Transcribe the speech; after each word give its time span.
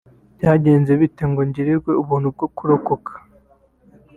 byagenze 0.37 0.91
bite 0.99 1.23
ngo 1.31 1.41
ngirirwe 1.49 1.91
ubuntu 2.01 2.27
bwo 2.35 2.47
kurokoka 2.55 3.11